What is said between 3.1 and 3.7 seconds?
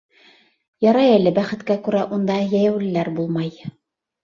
булмай.